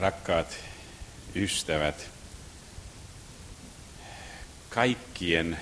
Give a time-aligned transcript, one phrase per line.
[0.00, 0.56] Rakkaat
[1.34, 2.10] ystävät,
[4.68, 5.58] kaikkien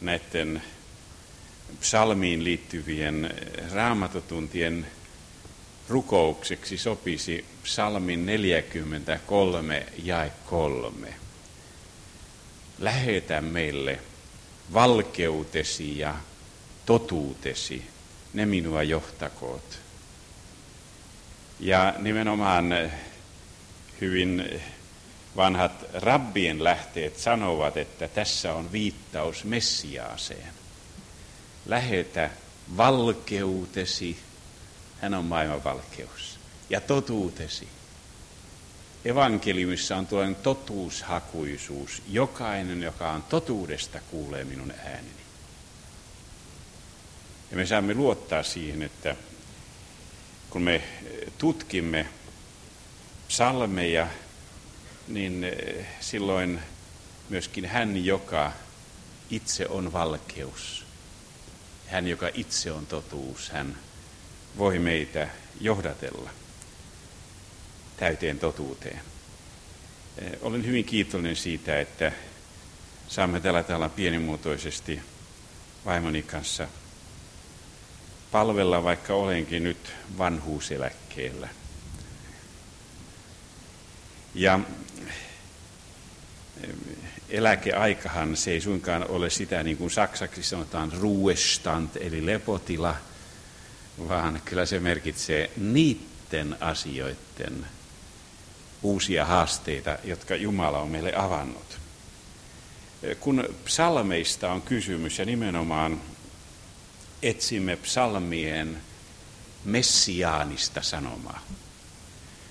[0.00, 0.62] näiden
[1.80, 3.34] psalmiin liittyvien
[3.72, 4.86] raamatutuntien
[5.88, 11.14] rukoukseksi sopisi psalmin 43 ja 3.
[12.78, 13.98] Lähetä meille
[14.72, 16.14] valkeutesi ja
[16.86, 17.86] totuutesi,
[18.32, 19.89] ne minua johtakoot.
[21.60, 22.74] Ja nimenomaan
[24.00, 24.60] hyvin
[25.36, 30.48] vanhat rabbien lähteet sanovat, että tässä on viittaus Messiaaseen.
[31.66, 32.30] Lähetä
[32.76, 34.18] valkeutesi,
[35.00, 36.38] hän on maailman valkeus,
[36.70, 37.68] ja totuutesi.
[39.04, 42.02] Evankeliumissa on tuollainen totuushakuisuus.
[42.08, 45.20] Jokainen, joka on totuudesta, kuulee minun ääneni.
[47.50, 49.16] Ja me saamme luottaa siihen, että
[50.50, 50.82] kun me
[51.38, 52.06] tutkimme
[53.28, 54.06] psalmeja,
[55.08, 56.60] niin eh, silloin
[57.28, 58.52] myöskin hän, joka
[59.30, 60.84] itse on valkeus,
[61.86, 63.76] hän, joka itse on totuus, hän
[64.58, 65.28] voi meitä
[65.60, 66.30] johdatella
[67.96, 69.00] täyteen totuuteen.
[70.18, 72.12] Eh, olen hyvin kiitollinen siitä, että
[73.08, 75.00] saamme tällä tavalla pienimuotoisesti
[75.84, 76.68] vaimoni kanssa
[78.32, 81.48] palvella, vaikka olenkin nyt vanhuuseläkkeellä.
[84.34, 84.60] Ja
[86.62, 86.70] eh,
[87.28, 92.96] eläkeaikahan se ei suinkaan ole sitä, niin kuin saksaksi sanotaan, ruestand, eli lepotila,
[94.08, 97.66] vaan kyllä se merkitsee niiden asioiden
[98.82, 101.78] uusia haasteita, jotka Jumala on meille avannut.
[103.20, 106.00] Kun psalmeista on kysymys ja nimenomaan
[107.22, 108.76] etsimme psalmien
[109.64, 111.40] messiaanista sanomaa,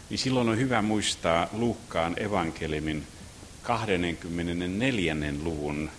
[0.10, 3.08] niin silloin on hyvä muistaa Luukkaan evankeliumin
[3.64, 5.16] 24.
[5.44, 5.90] luvun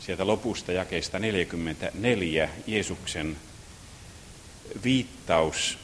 [0.00, 3.36] sieltä lopusta jakeista 44 Jeesuksen
[4.84, 5.78] viittaus,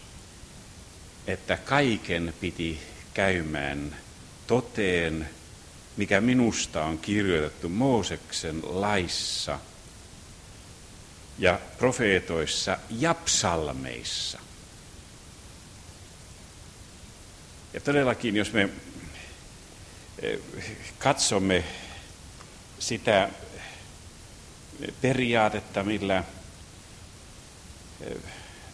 [1.27, 2.79] että kaiken piti
[3.15, 3.97] käymään
[4.47, 5.29] toteen,
[5.97, 9.59] mikä minusta on kirjoitettu Mooseksen laissa
[11.39, 14.39] ja profeetoissa ja psalmeissa–
[17.73, 18.69] Ja todellakin, jos me
[20.23, 20.39] eh,
[20.99, 21.65] katsomme
[22.79, 23.29] sitä
[25.01, 26.25] periaatetta, millä
[28.01, 28.17] eh,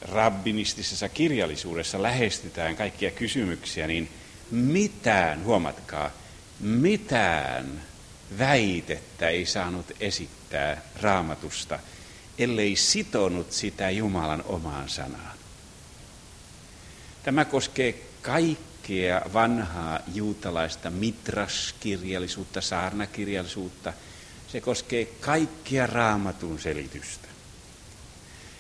[0.02, 4.08] rabbinistisessa kirjallisuudessa lähestytään kaikkia kysymyksiä, niin
[4.50, 6.10] mitään, huomatkaa,
[6.60, 7.82] mitään
[8.38, 11.78] väitettä ei saanut esittää raamatusta,
[12.38, 15.38] ellei sitonut sitä Jumalan omaan sanaan.
[17.22, 23.93] Tämä koskee kaikkea vanhaa juutalaista mitraskirjallisuutta, saarnakirjallisuutta.
[24.49, 27.28] Se koskee kaikkia raamatun selitystä.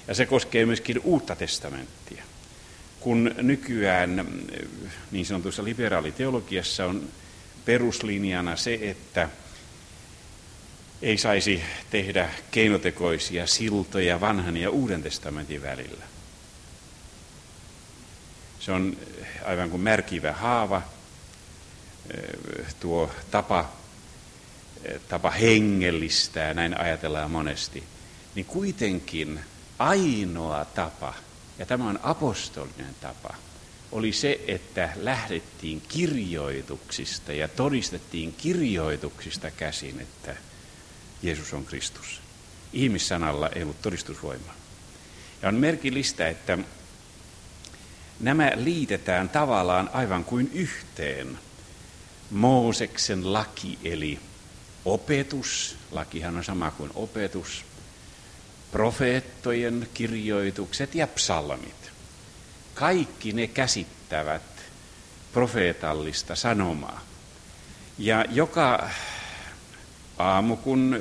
[0.08, 2.24] Ja se koskee myöskin uutta testamenttia.
[3.00, 4.26] Kun nykyään
[5.10, 7.08] niin sanotussa liberaaliteologiassa on
[7.64, 9.28] peruslinjana se, että
[11.02, 16.04] ei saisi tehdä keinotekoisia siltoja vanhan ja uuden testamentin välillä.
[18.60, 18.96] Se on
[19.44, 20.82] aivan kuin märkivä haava,
[22.80, 23.72] tuo tapa,
[25.08, 27.84] tapa hengellistää, näin ajatellaan monesti,
[28.34, 29.40] niin kuitenkin
[29.78, 31.14] ainoa tapa,
[31.58, 33.34] ja tämä on apostolinen tapa,
[33.92, 40.36] oli se, että lähdettiin kirjoituksista ja todistettiin kirjoituksista käsin, että
[41.22, 42.20] Jeesus on Kristus.
[42.72, 44.54] Ihmissanalla ei ollut todistusvoimaa.
[45.42, 46.58] Ja on merkillistä, että
[48.20, 51.38] nämä liitetään tavallaan aivan kuin yhteen.
[52.30, 54.18] Mooseksen laki eli
[54.84, 57.64] opetus, lakihan on sama kuin opetus,
[58.72, 61.90] profeettojen kirjoitukset ja psalmit.
[62.74, 64.42] Kaikki ne käsittävät
[65.32, 67.00] profeetallista sanomaa.
[67.98, 68.90] Ja joka
[70.18, 71.00] aamu, kun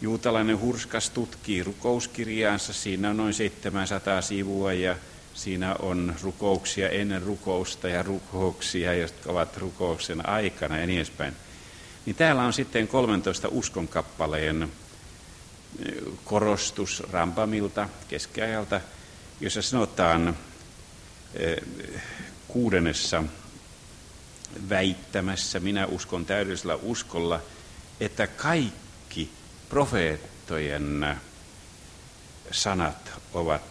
[0.00, 4.96] juutalainen hurskas tutkii rukouskirjaansa, siinä on noin 700 sivua ja
[5.38, 11.36] Siinä on rukouksia ennen rukousta ja rukouksia, jotka ovat rukouksen aikana ja niin edespäin.
[12.06, 15.92] Niin täällä on sitten 13 uskonkappaleen eh,
[16.24, 18.80] korostus Rampamilta keskiajalta,
[19.40, 20.36] jossa sanotaan
[21.34, 21.56] eh,
[22.48, 23.24] kuudennessa
[24.68, 27.40] väittämässä, minä uskon täydellisellä uskolla,
[28.00, 29.30] että kaikki
[29.68, 31.16] profeettojen
[32.50, 33.62] sanat ovat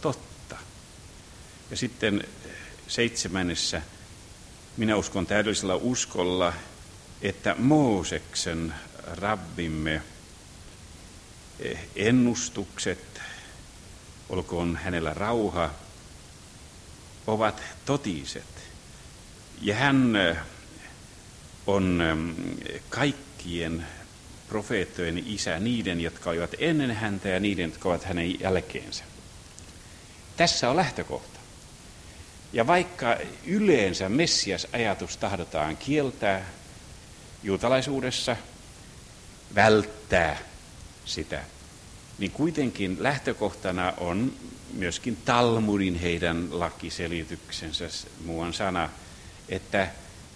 [0.00, 0.56] totta.
[1.70, 2.24] Ja sitten
[2.88, 3.82] seitsemännessä
[4.76, 6.52] minä uskon täydellisellä uskolla,
[7.22, 8.74] että Mooseksen
[9.06, 10.02] rabbimme
[11.96, 13.20] ennustukset,
[14.28, 15.70] olkoon hänellä rauha,
[17.26, 18.44] ovat totiset.
[19.60, 20.14] Ja hän
[21.74, 23.86] on eh, kaikkien
[24.48, 29.04] profeettojen isä, niiden, jotka olivat ennen häntä ja niiden, jotka ovat hänen jälkeensä.
[30.36, 31.40] Tässä on lähtökohta.
[32.52, 36.46] Ja vaikka yleensä Messias-ajatus tahdotaan kieltää
[37.42, 38.36] juutalaisuudessa,
[39.54, 40.38] välttää
[41.04, 41.42] sitä,
[42.18, 44.32] niin kuitenkin lähtökohtana on
[44.72, 47.88] myöskin Talmudin heidän lakiselityksensä
[48.24, 48.88] muuan sana,
[49.48, 49.88] että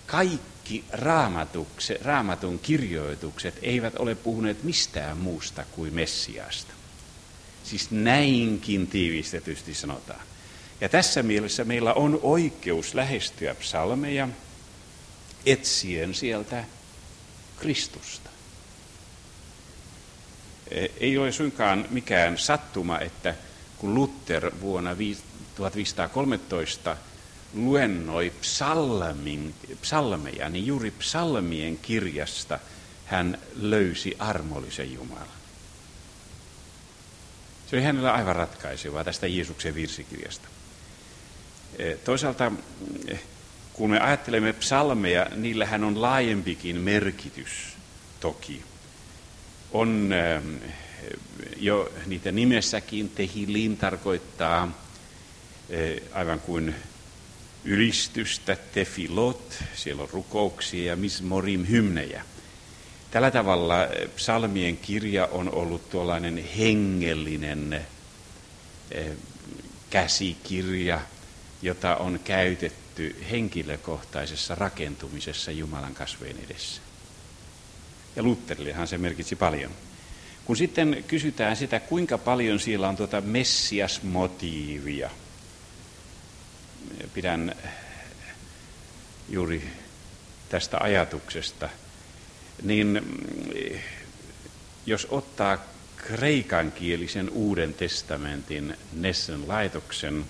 [0.07, 0.85] kaikki
[2.03, 6.73] raamatun kirjoitukset eivät ole puhuneet mistään muusta kuin Messiasta.
[7.65, 10.21] Siis näinkin tiivistetysti sanotaan.
[10.81, 14.29] Ja tässä mielessä meillä on oikeus lähestyä psalmeja
[15.47, 16.65] etsien sieltä
[17.59, 18.31] Kristusta.
[20.71, 23.35] E, ei ole suinkaan mikään sattuma, että
[23.79, 24.97] kun Luther vuonna
[25.55, 26.97] 1513
[27.55, 32.59] luennoi psalmin, psalmeja, niin juuri psalmien kirjasta
[33.07, 35.29] hän löysi armollisen Jumalan.
[37.67, 40.49] Se oli hänellä aivan ratkaisevaa tästä Jeesuksen virsikirjasta.
[41.79, 42.53] Eh, toisaalta,
[43.09, 43.21] eh,
[43.73, 47.51] kun me ajattelemme psalmeja, niillähän on laajempikin merkitys
[48.21, 48.63] toki.
[49.73, 50.43] On eh,
[51.57, 54.85] jo niitä nimessäkin, tehilin tarkoittaa
[56.13, 56.75] aivan kuin
[57.65, 62.25] ylistystä, tefilot, siellä on rukouksia ja mismorim hymnejä.
[63.11, 63.77] Tällä tavalla
[64.17, 67.87] psalmien kirja on ollut tuollainen hengellinen
[69.91, 71.01] käsikirja,
[71.63, 76.83] jota on käytetty henkilökohtaisessa rakentumisessa Jumalan kasvojen edessä.
[78.17, 79.71] Ja Lutherillehan se merkitsi paljon.
[80.45, 85.11] Kun sitten kysytään sitä, kuinka paljon siellä on tuota messiasmotiivia,
[87.15, 87.55] pidän
[89.29, 89.69] juuri
[90.49, 91.69] tästä ajatuksesta,
[92.63, 93.01] niin
[94.87, 95.59] jos ottaa
[95.97, 100.25] kreikankielisen uuden testamentin Nessen laitoksen,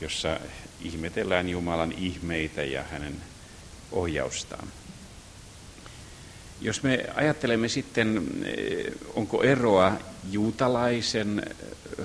[0.00, 0.40] jossa
[0.80, 3.16] ihmetellään Jumalan ihmeitä ja hänen
[3.92, 4.68] ohjaustaan.
[6.60, 9.92] Jos me ajattelemme sitten, eh, onko eroa
[10.30, 11.42] juutalaisen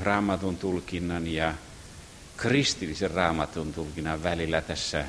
[0.02, 1.54] raamatun tulkinnan ja
[2.38, 5.06] kristillisen raamatun tulkinnan välillä tässä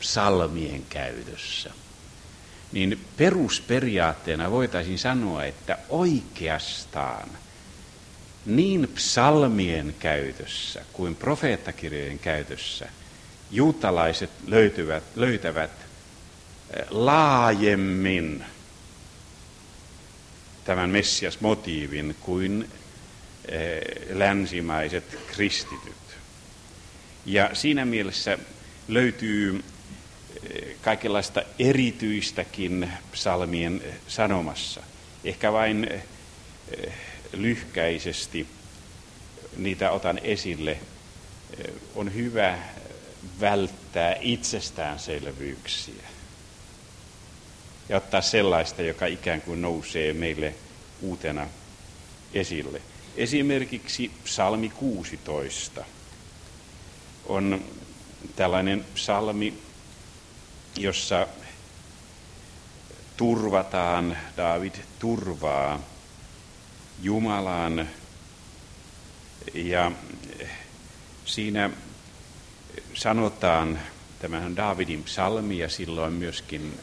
[0.00, 1.70] psalmien käytössä–
[2.74, 7.28] niin perusperiaatteena voitaisiin sanoa, että oikeastaan
[8.46, 12.88] niin psalmien käytössä kuin profeettakirjojen käytössä
[13.50, 18.44] juutalaiset löytyvät, löytävät eh, laajemmin
[20.64, 22.70] tämän Messias-motiivin kuin
[23.48, 23.80] eh,
[24.10, 25.94] länsimaiset kristityt.
[27.26, 28.38] Ja siinä mielessä
[28.88, 29.64] löytyy
[30.82, 34.82] kaikenlaista erityistäkin psalmien sanomassa.
[35.24, 36.92] Ehkä vain eh,
[37.32, 38.46] lyhkäisesti
[39.56, 40.70] niitä otan esille.
[40.70, 40.78] Eh,
[41.94, 42.58] on hyvä
[43.40, 46.13] välttää itsestäänselvyyksiä
[47.88, 50.54] ja ottaa sellaista, joka ikään kuin nousee meille
[51.00, 51.46] uutena
[52.34, 52.82] esille.
[53.16, 55.84] Esimerkiksi psalmi 16
[57.26, 57.64] on
[58.36, 59.58] tällainen psalmi,
[60.76, 61.26] jossa
[63.16, 65.80] turvataan, David turvaa
[67.02, 67.88] Jumalan
[69.54, 69.92] Ja
[71.24, 71.70] siinä
[72.94, 73.78] sanotaan,
[74.18, 76.80] tämähän on Davidin psalmi ja silloin myöskin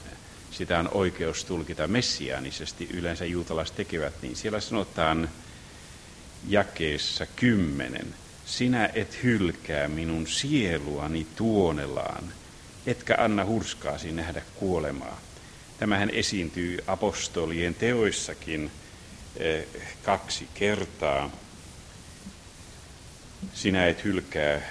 [0.52, 5.30] sitä on oikeus tulkita messiaanisesti, yleensä juutalaiset tekevät, niin siellä sanotaan
[6.48, 8.16] jakeessa kymmenen,
[8.46, 12.34] sinä et hylkää minun sieluani tuonelaan,
[12.86, 15.22] etkä anna hurskaasi nähdä kuolemaa.
[15.80, 18.72] Tämähän esiintyy apostolien teoissakin
[19.38, 19.66] eh,
[20.04, 21.30] kaksi kertaa.
[23.54, 24.62] Sinä et hylkää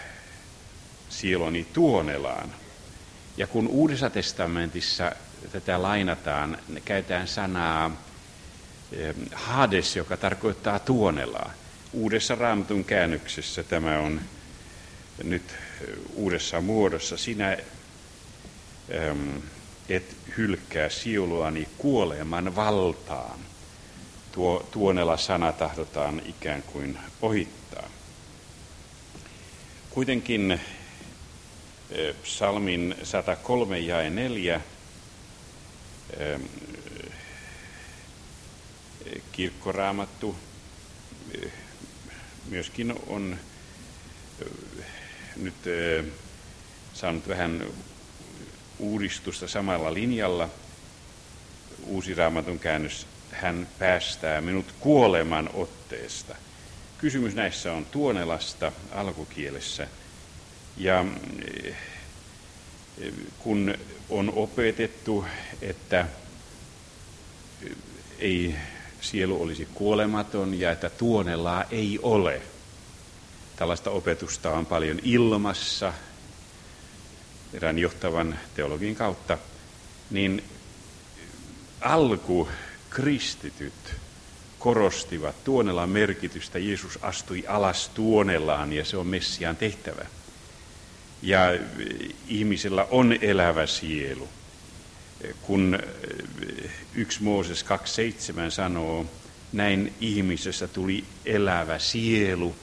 [1.08, 2.54] sieloni tuonelaan.
[3.36, 5.12] Ja kun Uudessa testamentissa
[5.52, 7.90] tätä lainataan, käytetään sanaa
[8.92, 11.52] eh, Hades, joka tarkoittaa tuonelaa.
[11.92, 14.20] Uudessa raamatun käännöksessä tämä on
[15.22, 15.42] nyt
[16.14, 17.16] uudessa muodossa.
[17.16, 17.56] Sinä
[19.88, 23.40] et hylkää siuluani kuoleman valtaan.
[24.32, 27.88] Tuo tuonella sana tahdotaan ikään kuin ohittaa.
[29.90, 30.60] Kuitenkin
[32.22, 34.60] psalmin 103 ja 4
[39.32, 40.36] kirkkoraamattu
[42.48, 43.36] myöskin on
[45.36, 45.54] nyt
[46.94, 47.66] saanut vähän
[48.78, 50.48] uudistusta samalla linjalla.
[51.86, 56.36] Uusi raamatun käännös, hän päästää minut kuoleman otteesta.
[56.98, 59.88] Kysymys näissä on tuonelasta alkukielessä.
[60.76, 61.04] Ja
[63.38, 63.74] kun
[64.08, 65.24] on opetettu,
[65.62, 66.06] että
[68.18, 68.54] ei
[69.00, 72.42] sielu olisi kuolematon ja että tuonelaa ei ole.
[73.56, 75.92] Tällaista opetusta on paljon ilmassa
[77.52, 79.38] erään johtavan teologin kautta,
[80.10, 80.44] niin
[81.80, 82.48] alku
[82.90, 83.94] kristityt
[84.58, 86.58] korostivat tuonelan merkitystä.
[86.58, 90.06] Jeesus astui alas tuonelaan ja se on Messiaan tehtävä.
[91.22, 91.40] Ja
[92.28, 94.28] ihmisellä on elävä sielu
[95.42, 95.78] kun
[96.64, 99.06] eh, yksi Mooses 2.7 sanoo,
[99.52, 102.56] näin ihmisessä tuli elävä sielu,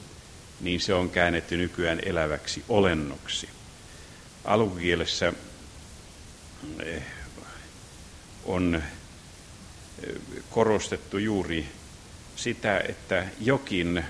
[0.60, 3.48] niin se on käännetty nykyään eläväksi olennoksi.
[4.44, 5.32] Alkukielessä
[6.82, 7.02] eh,
[8.44, 8.74] on
[10.02, 10.14] eh,
[10.50, 11.68] korostettu juuri
[12.36, 14.04] sitä, että jokin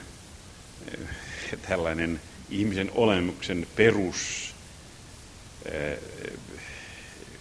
[1.68, 4.54] tällainen ihmisen olemuksen perus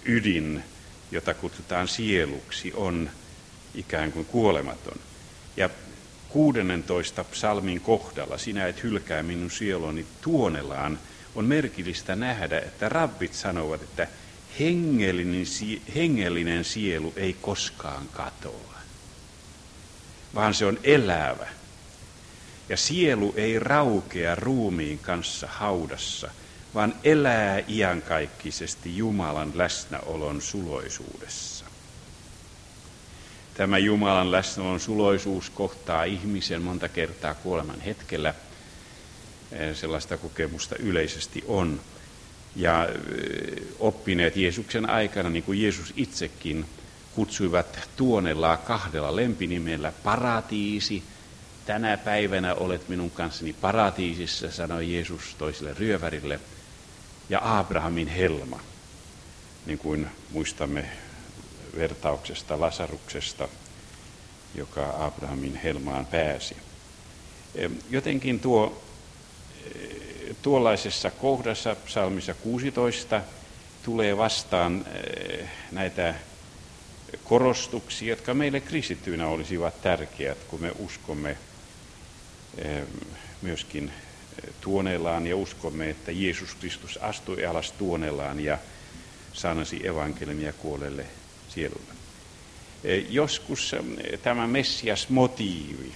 [0.05, 0.63] ydin
[1.11, 3.09] jota kutsutaan sieluksi, on
[3.75, 4.99] ikään kuin kuolematon.
[5.57, 5.69] Ja
[6.29, 10.99] 16 psalmin kohdalla, sinä et hylkää minun sieloni tuonellaan,
[11.35, 14.07] on merkillistä nähdä, että rabbit sanovat, että
[14.59, 15.45] hengellinen,
[15.95, 18.73] hengellinen sielu ei koskaan katoa,
[20.35, 21.47] vaan se on elävä.
[22.69, 26.31] Ja sielu ei raukea ruumiin kanssa haudassa–
[26.77, 31.65] vaan elää iankaikkisesti Jumalan läsnäolon suloisuudessa.
[33.53, 38.33] Tämä Jumalan läsnäolon suloisuus kohtaa ihmisen monta kertaa kuoleman hetkellä.
[39.51, 41.81] Eh, sellaista kokemusta yleisesti on.
[42.55, 46.65] Ja eh, oppineet Jeesuksen aikana, niin kuin Jeesus itsekin,
[47.15, 51.03] kutsuivat tuonelaa kahdella lempinimellä paratiisi.
[51.67, 56.39] Tänä päivänä olet minun kanssani paratiisissa, sanoi Jeesus toiselle ryövärille–
[57.29, 58.59] ja Abrahamin helma,
[59.65, 60.85] niin kuin muistamme
[61.77, 63.47] vertauksesta Lasaruksesta,
[64.55, 66.57] joka Abrahamin helmaan pääsi.
[67.89, 68.83] Jotenkin tuo,
[69.65, 73.21] e, tuollaisessa kohdassa, psalmissa 16,
[73.83, 76.15] tulee vastaan e, näitä
[77.23, 81.37] korostuksia, jotka meille kristittyinä olisivat tärkeät, kun me uskomme e,
[83.41, 83.91] myöskin
[84.61, 88.57] tuonellaan ja uskomme, että Jeesus Kristus astui alas tuonellaan ja
[89.33, 91.05] sanasi evankeliumia kuolelle
[91.49, 91.93] sielulle.
[92.83, 93.75] E, joskus
[94.23, 95.93] tämä Messias-motiivi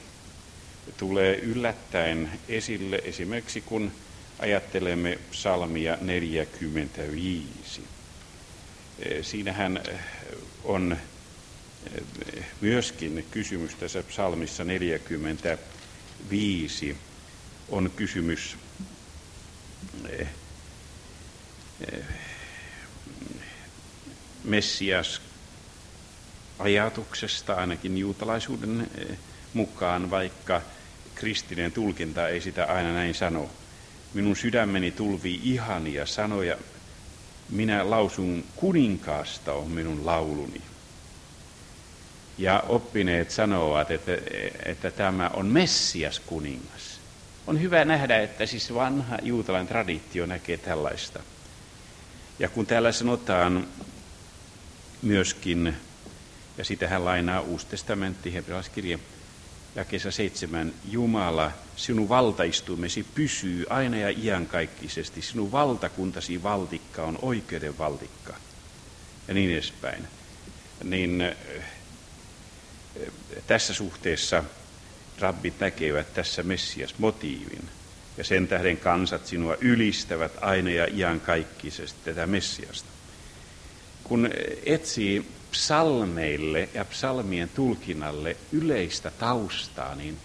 [0.98, 3.92] tulee yllättäen esille esimerkiksi kun
[4.40, 7.84] ajattelemme psalmia 45.
[9.00, 9.82] E, siinähän
[10.64, 10.98] on
[12.62, 15.48] myöskin kysymys tässä psalmissa 45
[17.70, 18.58] on kysymys
[20.10, 20.28] eh,
[21.94, 22.04] eh,
[24.44, 25.22] Messias
[26.60, 29.18] ajatuksesta, ainakin juutalaisuuden eh,
[29.54, 30.62] mukaan, vaikka
[31.16, 33.50] kristinen tulkinta ei sitä aina näin sano.
[34.14, 36.58] Minun sydämeni tulvii ihania sanoja,
[37.50, 40.62] minä lausun kuninkaasta on minun lauluni.
[42.42, 44.12] Ja oppineet sanovat, että,
[44.66, 47.00] että tämä on Messias kuningas
[47.48, 51.20] On hyvä nähdä, että siis vanha juutalainen traditio näkee tällaista.
[52.40, 53.68] Ja kun täällä sanotaan
[55.02, 55.76] myöskin,
[56.58, 59.00] ja sitähän lainaa Uusi testamentti, hebrealaiskirje,
[59.76, 65.22] ja kesä seitsemän, Jumala, sinun valtaistuimesi pysyy aina ja iankaikkisesti.
[65.22, 68.34] Sinun valtakuntasi valtikka on oikeuden valtikka.
[69.28, 70.08] Ja niin edespäin.
[70.84, 71.24] Niin
[73.48, 74.44] tässä suhteessa
[75.20, 77.70] rabbit näkevät tässä Messias motiivin.
[78.18, 82.90] Ja sen tähden kansat sinua ylistävät aina ja iankaikkisesti tätä Messiasta.
[84.04, 84.30] Kun
[84.66, 90.18] etsii psalmeille ja psalmien tulkinnalle yleistä taustaa, niin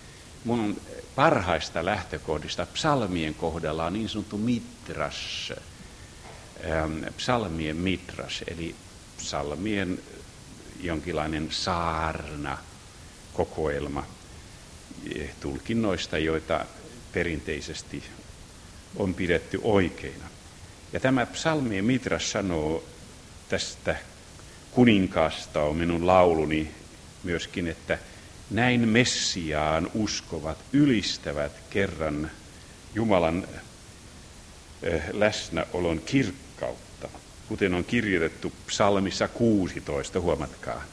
[0.45, 0.81] mun
[1.15, 5.53] parhaista lähtökohdista psalmien kohdalla on niin sanottu mitras,
[7.17, 8.75] psalmien mitras, eli
[9.17, 9.99] psalmien
[10.81, 12.59] jonkinlainen saarna,
[13.35, 14.07] kokoelma
[15.41, 16.67] tulkinnoista, joita
[17.13, 18.03] perinteisesti
[18.97, 20.25] on pidetty oikeina.
[20.93, 22.85] Ja tämä psalmien mitras sanoo
[23.49, 23.97] tästä
[24.71, 26.71] kuninkaasta on minun lauluni
[27.23, 27.99] myöskin, että
[28.51, 32.31] näin Messiaan uskovat ylistävät kerran
[32.95, 33.49] Jumalan
[34.83, 36.46] eh, läsnäolon kirkkautta,
[37.49, 40.85] kuten on kirjoitettu psalmissa 16, huomatkaa.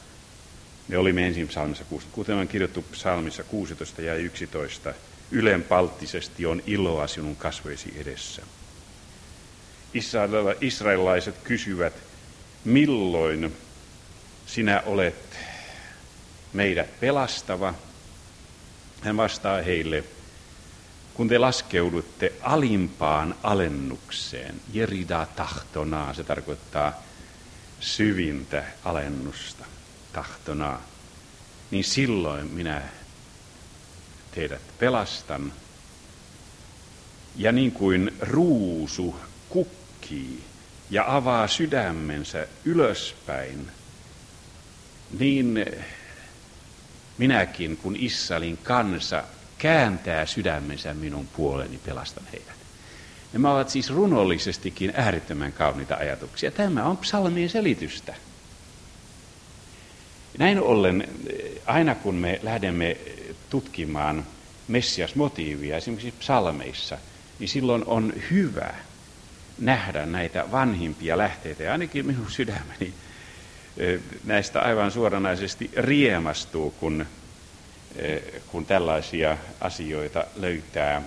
[0.88, 4.94] Me olimme ensin psalmissa 16, kuten on kirjoitettu psalmissa 16 ja 11,
[5.30, 8.42] ylenpalttisesti on iloa sinun kasvoisi edessä.
[10.60, 11.94] Israelilaiset kysyvät,
[12.64, 13.56] milloin
[14.46, 15.38] sinä olet
[16.52, 17.74] meidät pelastava.
[19.00, 20.04] Hän vastaa heille,
[21.14, 27.02] kun te laskeudutte alimpaan alennukseen, jerida tahtonaa, se tarkoittaa
[27.80, 29.64] syvintä alennusta,
[30.12, 30.82] tahtonaa,
[31.70, 32.82] niin silloin minä
[34.34, 35.52] teidät pelastan.
[37.36, 39.16] Ja niin kuin ruusu
[39.48, 40.44] kukkii
[40.90, 43.70] ja avaa sydämensä ylöspäin,
[45.18, 45.66] niin
[47.18, 49.24] minäkin, kun Israelin kansa
[49.64, 52.56] kääntää sydämensä minun puoleni, pelastan heidät.
[53.32, 56.50] Nämä ovat siis runollisestikin äärettömän kauniita ajatuksia.
[56.50, 58.14] Tämä on psalmien selitystä.
[60.38, 61.08] Näin ollen,
[61.66, 62.96] aina kun me lähdemme
[63.50, 64.26] tutkimaan
[64.68, 66.98] Messias-motiivia esimerkiksi psalmeissa,
[67.38, 68.74] niin silloin on hyvä
[69.58, 71.62] nähdä näitä vanhimpia lähteitä.
[71.62, 72.94] Ja ainakin minun sydämeni
[74.24, 77.06] näistä aivan suoranaisesti riemastuu, kun,
[78.46, 81.02] kun tällaisia asioita löytää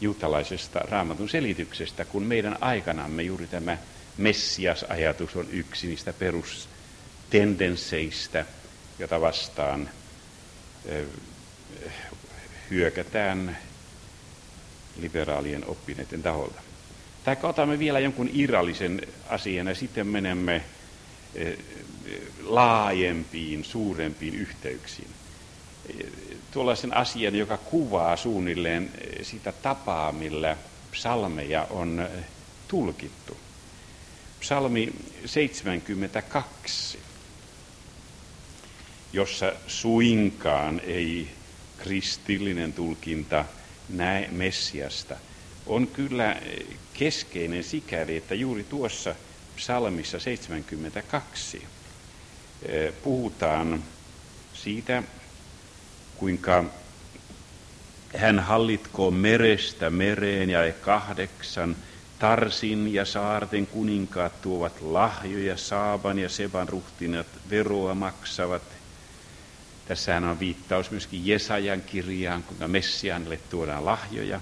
[0.00, 3.78] juutalaisesta raamatun selityksestä, kun meidän aikanamme juuri tämä
[4.16, 8.46] Messias-ajatus on yksi niistä perustendensseistä,
[8.98, 9.90] jota vastaan
[12.70, 13.58] hyökätään
[15.00, 16.60] liberaalien oppineiden taholta.
[17.24, 20.62] Tai otamme vielä jonkun irrallisen asian ja sitten menemme
[22.42, 25.10] laajempiin, suurempiin yhteyksiin.
[26.50, 28.90] Tuollaisen asian, joka kuvaa suunnilleen
[29.22, 30.56] sitä tapaa, millä
[30.92, 32.08] psalmeja on
[32.68, 33.36] tulkittu.
[34.40, 34.92] Psalmi
[35.26, 36.98] 72,
[39.12, 41.28] jossa suinkaan ei
[41.78, 43.44] kristillinen tulkinta
[43.88, 45.16] näe Messiasta,
[45.66, 46.36] on kyllä
[46.94, 49.14] keskeinen sikäli, että juuri tuossa
[49.56, 51.62] psalmissa 72
[52.62, 53.84] eh, puhutaan
[54.54, 55.02] siitä,
[56.16, 56.64] kuinka
[58.16, 61.76] hän hallitkoo merestä mereen ja kahdeksan,
[62.18, 68.62] Tarsin ja saarten kuninkaat tuovat lahjoja, Saaban ja Seban ruhtinat veroa maksavat.
[69.88, 74.40] Tässähän on viittaus myöskin Jesajan kirjaan, kuinka Messianille tuodaan lahjoja.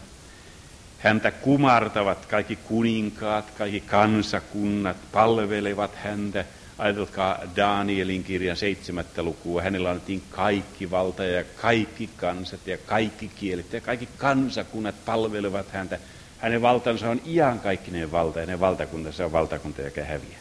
[0.99, 6.45] Häntä kumartavat kaikki kuninkaat, kaikki kansakunnat, palvelevat häntä.
[6.81, 9.63] Ajatelkaa Danielin kirjan seitsemättä lukua.
[9.63, 15.99] Hänellä annettiin kaikki valta ja kaikki kansat ja kaikki kielet ja kaikki kansakunnat palvelevat häntä.
[16.39, 20.41] Hänen valtansa on iankaikkinen valta ja hänen valtakuntansa on valtakunta, joka häviää.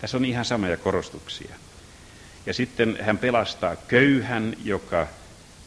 [0.00, 1.54] Tässä on ihan samoja korostuksia.
[2.46, 5.06] Ja sitten hän pelastaa köyhän, joka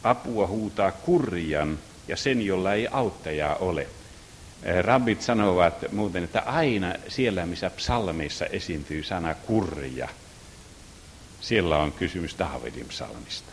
[0.02, 1.78] apua huutaa kurjan,
[2.08, 3.86] ja sen, jolla ei auttajaa ole.
[4.64, 10.08] Eh, rabbit sanovat muuten, että aina siellä, missä psalmeissa esiintyy sana kurja,
[11.40, 13.52] siellä on kysymys Davidin psalmista.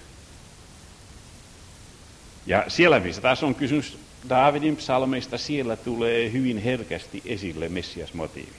[2.46, 3.98] Ja siellä, missä taas on kysymys
[4.30, 8.56] Davidin psalmeista, siellä tulee hyvin herkästi esille Messias-motiivi.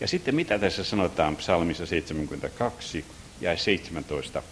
[0.00, 3.04] Ja sitten mitä tässä sanotaan psalmissa 72
[3.40, 4.42] ja 17.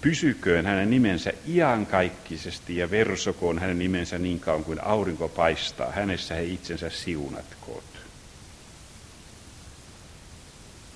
[0.00, 5.92] Pysyköön hänen nimensä iankaikkisesti ja versokoon hänen nimensä niin kauan kuin aurinko paistaa.
[5.92, 7.84] Hänessä he itsensä siunatkoot.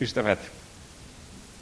[0.00, 0.38] Ystävät,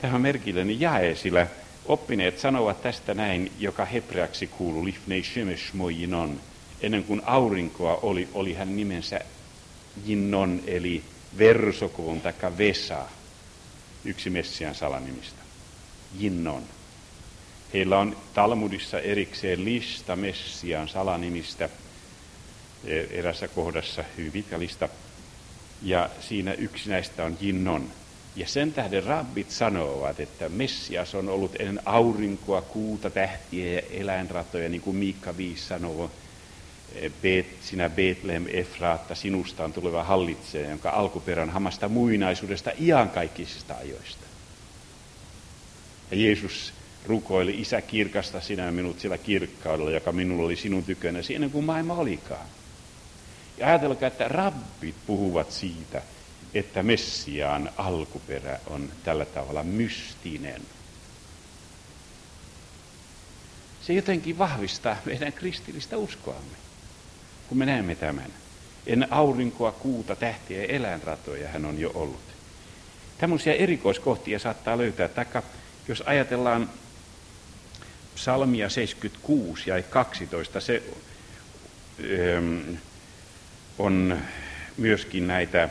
[0.00, 1.46] tämä on merkillinen jae, sillä
[1.86, 6.40] oppineet sanovat tästä näin, joka hebreaksi kuuluu lifnei shemesh mojinon.
[6.80, 9.20] Ennen kuin aurinkoa oli, oli hän nimensä
[10.06, 11.04] Jinnon, eli
[11.38, 13.06] versokoon taikka Vesa,
[14.04, 15.42] yksi Messian salanimistä.
[16.18, 16.62] Jinnon.
[17.74, 21.68] Heillä on Talmudissa erikseen lista Messiaan salanimistä,
[22.84, 24.88] e, erässä kohdassa hyvin pitkä lista.
[25.82, 27.88] Ja siinä yksi näistä on Jinnon.
[28.36, 34.68] Ja sen tähden rabbit sanovat, että Messias on ollut ennen aurinkoa, kuuta, tähtiä ja eläinratoja,
[34.68, 36.10] niin kuin Miikka 5 sanoo.
[36.94, 44.26] E, Bet, sinä Betlehem Efraatta, sinusta on tuleva hallitsija, jonka alkuperän hamasta muinaisuudesta iankaikkisista ajoista.
[46.10, 51.50] Ja Jeesus rukoili, Isä kirkasta sinä minut sillä kirkkaudella, joka minulla oli sinun tykönäsi ennen
[51.50, 52.46] kuin maailma olikaan.
[53.58, 56.02] Ja ajatelkaa, että rabbit puhuvat siitä,
[56.54, 60.62] että Messiaan alkuperä on tällä tavalla mystinen.
[63.82, 66.56] Se jotenkin vahvistaa meidän kristillistä uskoamme,
[67.48, 68.30] kun me näemme tämän.
[68.86, 72.20] Ennen aurinkoa, kuuta, tähtiä ja eläinratoja hän on jo ollut.
[73.18, 75.42] Tämmöisiä erikoiskohtia saattaa löytää, taikka
[75.88, 76.70] jos ajatellaan
[78.20, 80.82] psalmia 76 ja 12, se
[82.00, 82.74] ähm,
[83.78, 84.18] on
[84.76, 85.68] myöskin näitä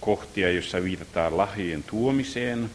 [0.00, 2.70] kohtia, joissa viitataan lahjojen tuomiseen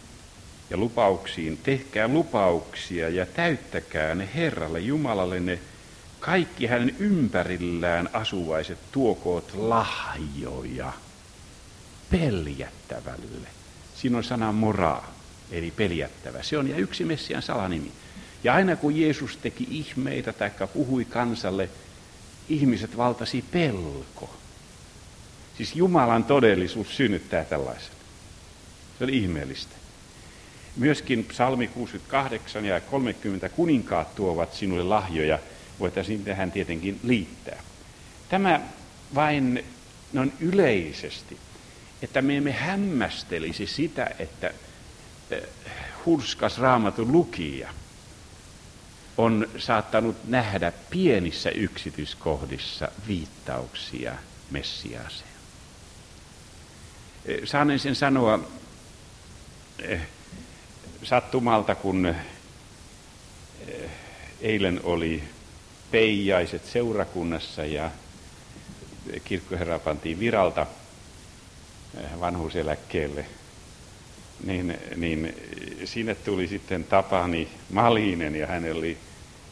[0.69, 1.57] ja lupauksiin.
[1.63, 5.59] Tehkää lupauksia ja täyttäkää ne Herralle Jumalalle ne
[6.19, 10.93] kaikki hänen ympärillään asuvaiset tuokoot lahjoja
[12.11, 13.47] peljättävälle.
[13.95, 15.13] Siinä on sana moraa,
[15.51, 16.43] eli peljättävä.
[16.43, 17.91] Se on ja yksi Messian salanimi.
[18.43, 21.69] Ja aina kun Jeesus teki ihmeitä tai puhui kansalle,
[22.49, 24.35] ihmiset valtasi pelko.
[25.57, 27.93] Siis Jumalan todellisuus synnyttää tällaisen.
[28.97, 29.75] Se oli ihmeellistä.
[30.77, 35.39] Myöskin psalmi 68 ja 30 kuninkaat tuovat sinulle lahjoja,
[35.79, 37.63] voitaisiin tähän tietenkin liittää.
[38.29, 38.61] Tämä
[39.15, 39.65] vain
[40.13, 41.37] noin yleisesti,
[42.01, 44.51] että me emme hämmästelisi sitä, että
[45.31, 45.41] eh,
[46.05, 47.69] hurskas raamatun lukija–
[49.21, 54.13] on saattanut nähdä pienissä yksityiskohdissa viittauksia
[54.51, 55.31] Messiaaseen.
[57.25, 58.39] Eh, saanen sen sanoa
[59.79, 60.01] eh,
[61.03, 63.89] sattumalta, kun eh,
[64.41, 65.23] eilen oli
[65.91, 67.91] peijaiset seurakunnassa ja
[69.23, 70.67] kirkkoherra pantiin viralta
[72.19, 73.25] vanhuuseläkkeelle,
[74.43, 75.35] niin, niin
[75.85, 78.97] sinne tuli sitten Tapani Malinen ja hän oli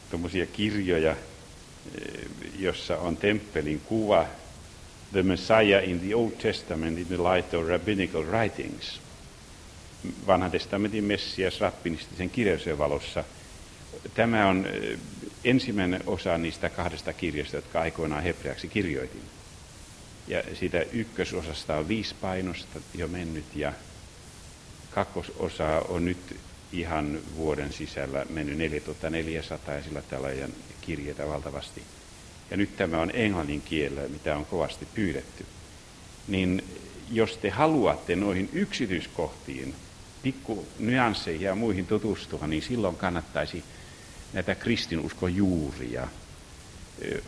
[0.09, 2.25] tuommoisia kirjoja, eh,
[2.59, 4.25] jossa on temppelin kuva
[5.11, 9.01] The Messiah in the Old Testament in the light of rabbinical writings.
[10.27, 13.23] Vanhan testamentin Messias rappinistisen kirjallisuuden valossa.
[14.13, 14.99] Tämä on eh,
[15.43, 19.23] ensimmäinen osa niistä kahdesta kirjasta, jotka aikoinaan hebreaksi kirjoitin.
[20.27, 23.73] Ja siitä ykkösosasta on viisi painosta jo mennyt ja
[24.91, 26.35] kakkososa on nyt
[26.71, 31.83] ihan vuoden sisällä mennyt 4400 ja sillä tällä ajan kirjeitä valtavasti.
[32.51, 35.45] Ja nyt tämä on englannin kielellä, mitä on kovasti pyydetty.
[36.27, 36.63] Niin
[37.11, 39.75] jos te haluatte noihin yksityiskohtiin,
[40.23, 43.63] pikku nyansseihin ja muihin tutustua, niin silloin kannattaisi
[44.33, 46.07] näitä kristinuskon juuria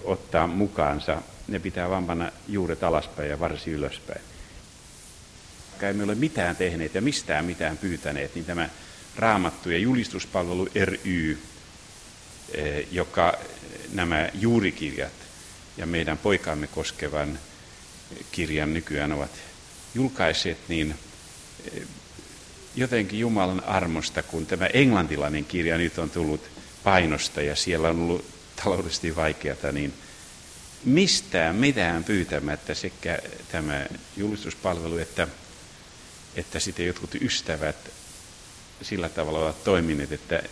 [0.04, 1.22] ottaa mukaansa.
[1.48, 4.22] Ne pitää vaan panna juuret alaspäin ja varsi ylöspäin.
[5.82, 8.70] Emme ole mitään tehneet ja mistään mitään pyytäneet, niin tämä
[9.16, 11.38] Raamattu ja julistuspalvelu ry,
[12.54, 13.34] eh, joka
[13.94, 15.14] nämä juurikirjat
[15.78, 17.40] ja meidän poikaamme koskevan
[18.32, 19.32] kirjan nykyään ovat
[19.96, 20.96] julkaiseet, niin
[21.74, 21.84] eh,
[22.76, 26.42] jotenkin Jumalan armosta, kun tämä englantilainen kirja nyt on tullut
[26.84, 28.26] painosta ja siellä on ollut
[28.64, 29.94] taloudellisesti vaikeata, niin
[30.86, 33.20] mistään mitään pyytämättä sekä
[33.52, 33.86] tämä
[34.18, 35.28] julistuspalvelu että,
[36.36, 37.76] että sitten jotkut ystävät
[38.82, 40.44] sillä tavalla ovat toimineet, että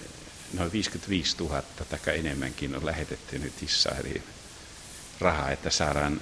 [0.54, 4.24] noin 55 000 tai enemmänkin on lähetetty nyt Israeliin
[5.20, 6.22] rahaa, että saadaan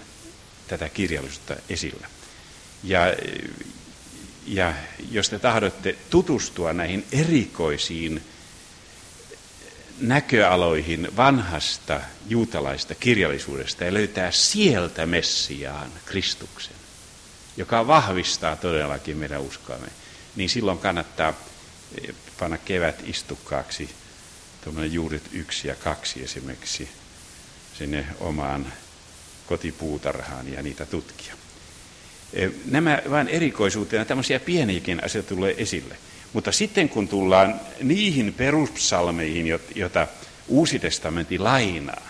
[0.67, 2.08] tätä kirjallisuutta esillä.
[2.84, 3.00] Ja,
[4.46, 4.74] ja
[5.12, 8.24] jos te tahdotte tutustua näihin erikoisiin
[10.00, 16.76] näköaloihin vanhasta juutalaista kirjallisuudesta ja löytää sieltä Messiaan Kristuksen,
[17.58, 19.88] joka vahvistaa todellakin meidän uskoamme,
[20.36, 21.34] niin silloin kannattaa
[22.39, 23.89] panna kevät istukkaaksi
[24.63, 26.89] tuommoinen juuret yksi ja kaksi esimerkiksi
[27.78, 28.73] sinne omaan
[29.47, 31.34] kotipuutarhaan ja niitä tutkia.
[32.34, 35.97] E, nämä vain erikoisuutena, tämmöisiä pieniäkin asioita tulee esille.
[36.34, 40.08] Mutta sitten kun tullaan niihin peruspsalmeihin, joita
[40.47, 42.08] Uusi testamentti lainaa,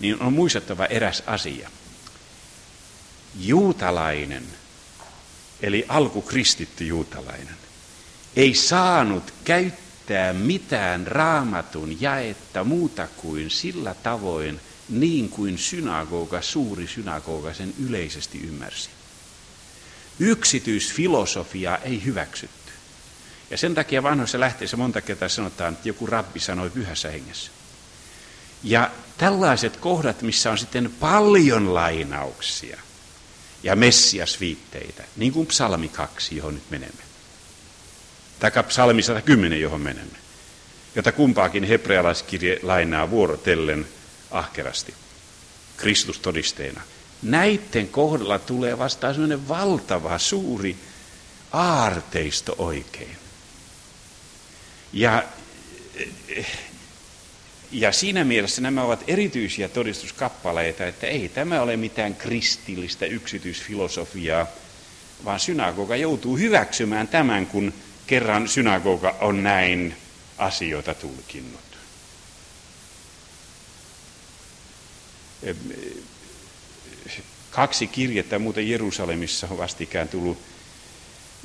[0.00, 1.70] niin on muistettava eräs asia.
[3.40, 4.44] Juutalainen,
[5.62, 7.59] eli alkukristitty juutalainen,
[8.36, 17.54] ei saanut käyttää mitään raamatun jaetta muuta kuin sillä tavoin, niin kuin synagoga, suuri synagoga
[17.54, 18.90] sen yleisesti ymmärsi.
[20.18, 22.72] Yksityisfilosofia ei hyväksytty.
[23.50, 27.50] Ja sen takia vanhoissa lähteissä monta kertaa sanotaan, että joku rabbi sanoi pyhässä hengessä.
[28.62, 32.80] Ja tällaiset kohdat, missä on sitten paljon lainauksia
[33.62, 37.09] ja messiasviitteitä, niin kuin psalmi 2, johon nyt menemme.
[38.40, 40.18] Tai psalmi 110, johon menemme,
[40.94, 43.86] jota kumpaakin hebrealaiskirje lainaa vuorotellen
[44.30, 44.94] ahkerasti
[45.76, 46.80] Kristus todisteena.
[47.22, 50.76] Näiden kohdalla tulee vastaan sellainen valtava, suuri
[51.52, 53.16] aarteisto oikein.
[54.92, 55.24] Ja
[57.72, 64.46] ja siinä mielessä nämä ovat erityisiä todistuskappaleita, että ei tämä ole mitään kristillistä yksityisfilosofiaa,
[65.24, 67.72] vaan synagoga joutuu hyväksymään tämän, kun
[68.10, 69.96] kerran synagoga on näin
[70.38, 71.60] asioita tulkinnut.
[77.50, 80.38] Kaksi kirjettä muuten Jerusalemissa on vastikään tullut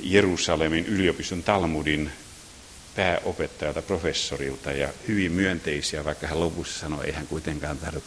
[0.00, 2.10] Jerusalemin yliopiston Talmudin
[2.96, 8.00] pääopettajalta, professorilta ja hyvin myönteisiä, vaikka hän lopussa sanoi, ei hän kuitenkaan tahdo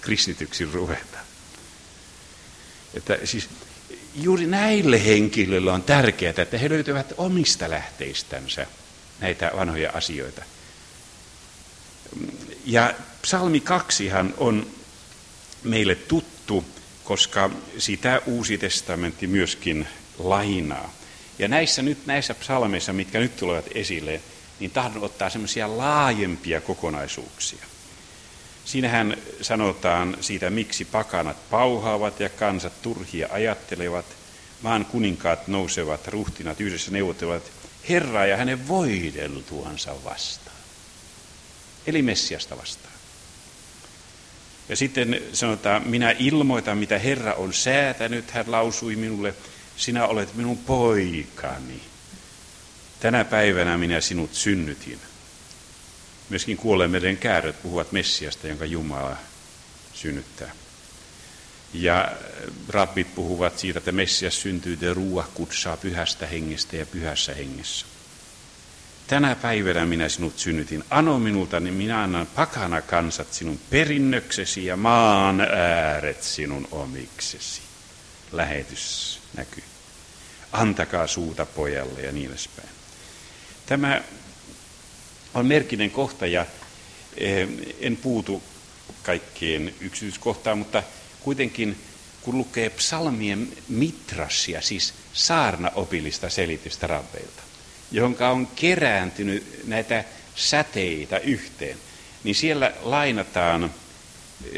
[0.00, 1.18] kristityksi ruveta.
[2.94, 3.48] Että siis
[4.14, 8.66] juuri näille henkilöille on tärkeää, että he löytävät omista lähteistänsä
[9.20, 10.42] näitä vanhoja asioita.
[12.64, 14.66] Ja psalmi kaksihan on
[15.64, 16.64] meille tuttu,
[17.04, 20.94] koska sitä uusi testamentti myöskin lainaa.
[21.38, 24.20] Ja näissä nyt näissä psalmeissa, mitkä nyt tulevat esille,
[24.60, 27.64] niin tahdon ottaa semmoisia laajempia kokonaisuuksia.
[28.68, 34.04] Siinähän sanotaan siitä, miksi pakanat pauhaavat ja kansat turhia ajattelevat,
[34.62, 37.42] maan kuninkaat nousevat, ruhtinat yhdessä neuvottelevat
[37.88, 40.56] Herraa ja hänen voideltuansa vastaan.
[41.86, 42.94] Eli Messiasta vastaan.
[44.68, 49.34] Ja sitten sanotaan, minä ilmoitan, mitä Herra on säätänyt, hän lausui minulle,
[49.76, 51.80] sinä olet minun poikani.
[53.00, 55.07] Tänä päivänä minä sinut synnytin.
[56.28, 59.16] Myöskin kuolleemeden kääröt puhuvat Messiasta, jonka Jumala
[59.94, 60.52] synnyttää.
[61.74, 62.12] Ja
[62.68, 67.86] rabbit puhuvat siitä, että Messias syntyy te ruuah kutsaa pyhästä hengestä ja pyhässä hengessä.
[69.06, 70.84] Tänä päivänä minä sinut synnytin.
[70.90, 77.60] Ano minulta, niin minä annan pakana kansat sinun perinnöksesi ja maan ääret sinun omiksesi.
[78.32, 79.64] Lähetys näkyy.
[80.52, 82.68] Antakaa suuta pojalle ja niin edespäin.
[83.66, 84.02] Tämä
[85.38, 86.46] on merkinen kohta ja
[87.16, 87.48] eh,
[87.80, 88.42] en puutu
[89.02, 90.82] kaikkien yksityiskohtaan, mutta
[91.20, 91.76] kuitenkin
[92.22, 97.42] kun lukee psalmien mitrassia, siis saarnaopillista selitystä rabbeilta,
[97.92, 100.04] jonka on kerääntynyt näitä
[100.36, 101.78] säteitä yhteen,
[102.24, 103.74] niin siellä lainataan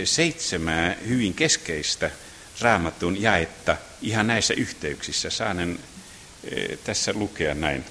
[0.04, 2.10] seitsemää hyvin keskeistä
[2.60, 5.30] raamatun jaetta ihan näissä yhteyksissä.
[5.30, 5.78] Saanen
[6.44, 7.84] eh, tässä lukea näin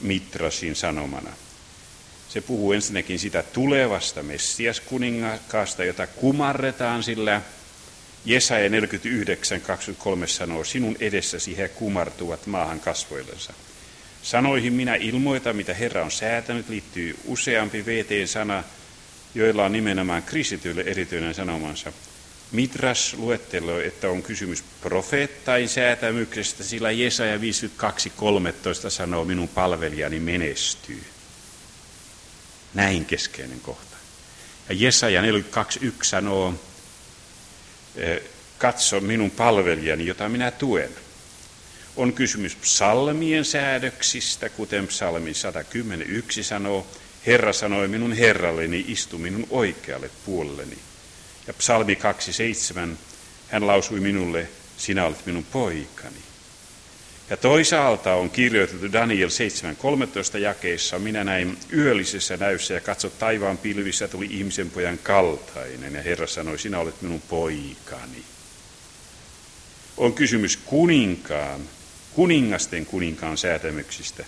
[0.00, 1.30] Mitrasin sanomana.
[2.36, 7.42] Se puhuu ensinnäkin sitä tulevasta Messias kuninkaasta, jota kumarretaan, sillä
[8.24, 13.52] Jesaja 49, 23 sanoo, sinun edessäsi he kumartuvat maahan kasvoillensa.
[14.22, 18.64] Sanoihin minä ilmoitan, mitä Herra on säätänyt, liittyy useampi VT-sana,
[19.34, 21.92] joilla on nimenomaan kristityille erityinen sanomansa.
[22.52, 31.15] Mitras luetteloi, että on kysymys profeettain säätämyksestä, sillä Jesaja 52.13 sanoo, minun palvelijani menestyy.
[32.76, 33.96] Näin keskeinen kohta.
[34.68, 35.26] Ja Jesaja 42.1
[36.02, 36.54] sanoo,
[38.58, 40.90] katso minun palvelijani, jota minä tuen.
[41.96, 46.86] On kysymys psalmien säädöksistä, kuten psalmi 110.1 sanoo,
[47.26, 50.78] Herra sanoi minun herralleni, istu minun oikealle puolelleni.
[51.46, 52.96] Ja psalmi 2.7,
[53.48, 56.25] hän lausui minulle, sinä olet minun poikani.
[57.30, 59.28] Ja toisaalta on kirjoitettu Daniel
[60.32, 65.94] 7.13 jakeissa, minä näin yöllisessä näyssä ja katso taivaan pilvissä tuli ihmisen pojan kaltainen.
[65.94, 68.22] Ja Herra sanoi, sinä olet minun poikani.
[69.96, 71.60] On kysymys kuninkaan,
[72.14, 74.24] kuningasten kuninkaan säätämyksistä,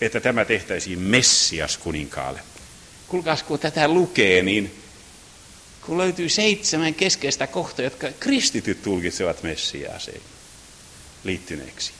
[0.00, 2.40] että tämä tehtäisiin Messias kuninkaalle
[3.12, 4.74] kuulkaas kun tätä lukee, niin
[5.86, 10.20] kun löytyy seitsemän keskeistä kohtaa, jotka kristityt tulkitsevat Messiaaseen
[11.24, 11.92] liittyneeksi,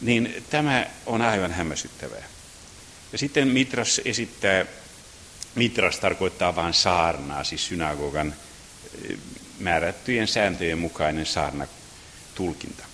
[0.00, 2.24] niin tämä on aivan hämmästyttävää.
[3.12, 4.64] Ja sitten Mitras esittää,
[5.54, 8.34] Mitras tarkoittaa vain saarnaa, siis synagogan
[9.10, 9.18] eh,
[9.58, 11.66] määrättyjen sääntöjen mukainen saarna
[12.34, 12.84] tulkinta.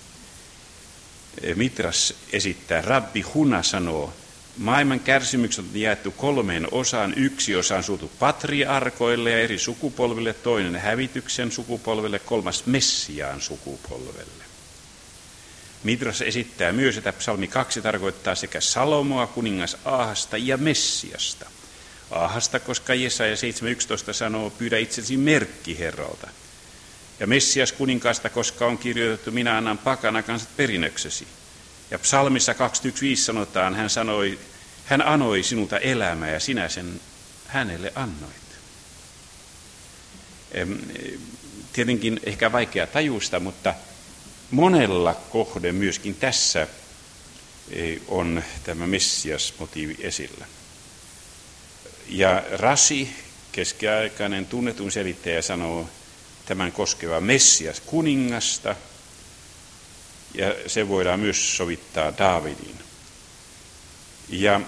[1.41, 4.13] Eh, Mitras esittää, Rabbi Huna sanoo,
[4.59, 7.13] Maailman kärsimykset on jaettu kolmeen osaan.
[7.17, 14.48] Yksi osa on suutu patriarkoille ja eri sukupolville, toinen hävityksen sukupolvelle, kolmas Messiaan sukupolvelle.
[15.83, 21.49] Mitras esittää myös, että psalmi 2 tarkoittaa sekä Salomoa, kuningas Aahasta ja Messiasta.
[22.11, 26.27] Aahasta, koska Jesaja 7.11 sanoo, pyydä itsesi merkki Herralta.
[27.19, 31.27] Ja Messias kuninkaasta, koska on kirjoitettu, minä annan pakana kansat perinnöksesi.
[31.91, 32.57] Ja psalmissa 21.5
[33.15, 34.39] sanotaan, hän sanoi,
[34.85, 37.01] hän anoi sinulta elämää ja sinä sen
[37.47, 38.35] hänelle annoit.
[41.73, 43.73] Tietenkin ehkä vaikea tajusta, mutta
[44.51, 46.67] monella kohde myöskin tässä
[47.71, 50.45] e, on tämä Messias-motiivi esillä.
[52.07, 53.09] Ja Rasi,
[53.51, 55.89] keskiaikainen tunnetun selittäjä, sanoo
[56.45, 58.75] tämän koskeva Messias kuningasta,
[60.33, 62.79] ja se voidaan myös sovittaa Daavidin.
[64.29, 64.61] Ja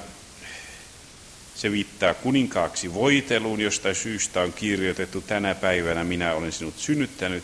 [1.55, 7.43] se viittaa kuninkaaksi voiteluun, josta syystä on kirjoitettu tänä päivänä minä olen sinut synnyttänyt,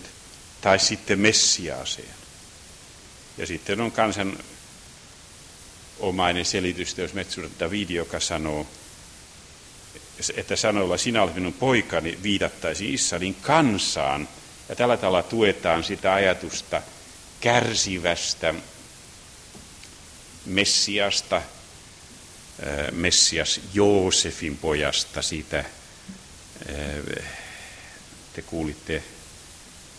[0.61, 2.26] tai sitten Messiaaseen.
[3.37, 4.39] Ja sitten on kansan
[5.99, 8.67] omainen selitys, jos Metsuri David, joka sanoo,
[10.35, 14.29] että sanoilla sinä olet minun poikani, viidattaisi Israelin kansaan.
[14.69, 16.81] Ja tällä tavalla tuetaan sitä ajatusta
[17.39, 18.53] kärsivästä
[20.45, 21.41] Messiasta,
[22.91, 25.65] Messias Joosefin pojasta, siitä
[28.33, 29.03] te kuulitte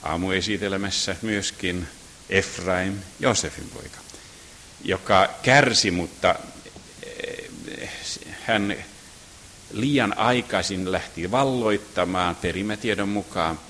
[0.03, 1.89] aamuesitelmässä myöskin
[2.31, 3.99] Efraim, Joosefin poika,
[4.85, 6.35] joka kärsi, mutta
[8.45, 8.77] hän
[9.73, 13.61] liian aikaisin lähti valloittamaan perimätiedon mukaan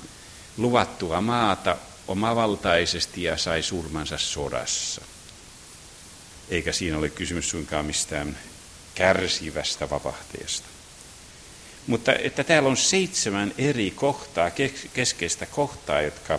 [0.57, 1.77] luvattua maata
[2.09, 5.03] omavaltaisesti ja sai surmansa sodassa.
[6.49, 8.39] Eikä siinä ole kysymys suinkaan mistään
[8.95, 10.69] kärsivästä vapahteesta.
[11.87, 14.51] Mutta että täällä on seitsemän eri kohtaa,
[14.95, 16.39] keskeistä kohtaa, jotka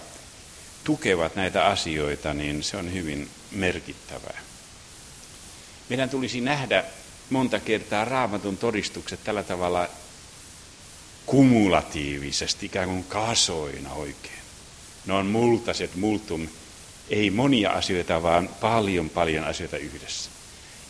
[0.89, 4.39] tukevat näitä asioita, niin se on hyvin merkittävää.
[5.89, 6.83] Meidän tulisi nähdä
[7.29, 9.89] monta kertaa raamatun todistukset tällä tavalla
[11.25, 14.41] kumulatiivisesti, ikään kuin kasoina oikein.
[15.05, 16.47] Ne on multaset multum,
[17.09, 20.29] ei monia asioita, vaan paljon paljon asioita yhdessä.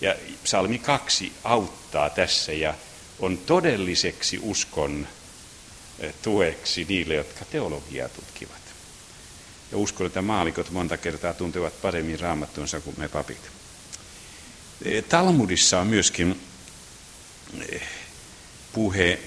[0.02, 2.74] Ja psalmi 2 auttaa tässä ja
[3.20, 5.08] on todelliseksi uskon
[6.00, 8.60] eh, tueksi niille, jotka teologiaa tutkivat.
[9.72, 13.52] Ja uskon, että maalikot monta kertaa tuntevat paremmin raamattuunsa kuin me papit.
[14.86, 16.42] Eh, Talmudissa on myöskin
[17.70, 17.82] eh,
[18.74, 19.20] puhe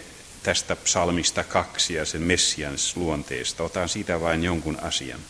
[0.43, 3.63] tästä psalmista kaksi ja sen Messians luonteesta.
[3.63, 5.21] Otan siitä vain jonkun asian.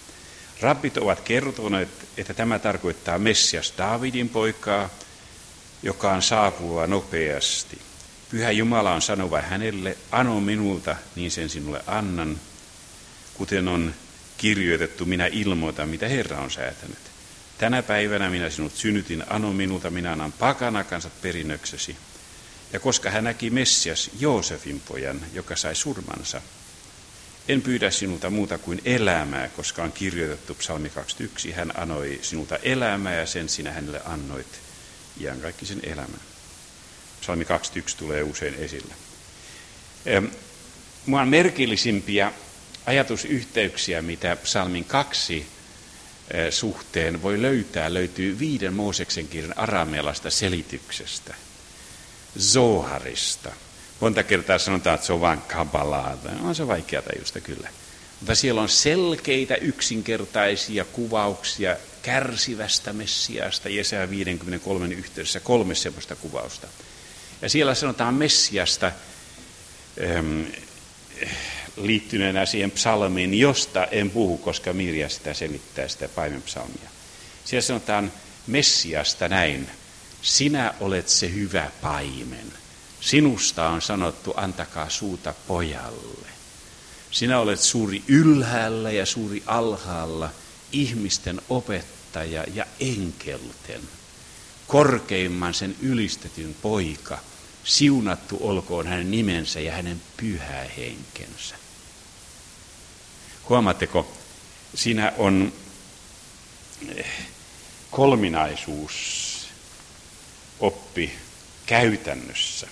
[0.60, 4.90] Rabbit ovat kertoneet, että tämä tarkoittaa Messias Daavidin poikaa,
[5.82, 7.78] joka on saapuva nopeasti.
[8.30, 12.40] Pyhä Jumala on sanova hänelle, ano minulta, niin sen sinulle annan,
[13.34, 13.94] kuten on
[14.42, 16.98] kirjoitettu, minä ilmoitan, mitä Herra on säätänyt.
[17.58, 21.96] Tänä päivänä minä sinut synnytin, ano minulta, minä annan pakana kansat perinnöksesi.
[22.72, 26.42] Ja koska hän näki Messias Joosefin pojan, joka sai surmansa,
[27.48, 33.14] en pyydä sinulta muuta kuin elämää, koska on kirjoitettu psalmi 21, hän anoi sinulta elämää
[33.14, 34.60] ja sen sinä hänelle annoit
[35.62, 36.20] sen elämän.
[37.20, 38.94] Psalmi 21 tulee usein esille.
[41.06, 42.32] Mua merkillisimpiä
[42.86, 45.46] ajatusyhteyksiä, mitä psalmin kaksi
[46.50, 51.34] suhteen voi löytää, löytyy viiden Mooseksen kirjan aramealasta selityksestä,
[52.38, 53.50] Zoharista.
[54.00, 56.18] Monta kertaa sanotaan, että se on vain kabalaa.
[56.42, 57.68] On se vaikeata justa kyllä.
[58.20, 66.68] Mutta siellä on selkeitä, yksinkertaisia kuvauksia kärsivästä Messiasta, Jesaja 53 yhteydessä kolme sellaista kuvausta.
[67.42, 68.92] Ja siellä sanotaan Messiasta
[71.76, 76.90] liittyneenä siihen psalmiin, josta en puhu, koska Mirja sitä selittää sitä paimenpsalmia.
[77.44, 78.12] Siellä sanotaan
[78.46, 79.70] Messiasta näin,
[80.22, 82.52] sinä olet se hyvä paimen.
[83.00, 86.28] Sinusta on sanottu, antakaa suuta pojalle.
[87.10, 90.30] Sinä olet suuri ylhäällä ja suuri alhaalla,
[90.72, 93.80] ihmisten opettaja ja enkelten,
[94.66, 97.18] korkeimman sen ylistetyn poika,
[97.64, 101.61] siunattu olkoon hänen nimensä ja hänen pyhä henkensä.
[103.52, 104.12] Huomaatteko,
[104.74, 105.52] siinä on
[106.96, 107.06] eh,
[107.90, 109.48] kolminaisuus
[110.60, 111.12] oppi
[111.66, 112.68] käytännössä.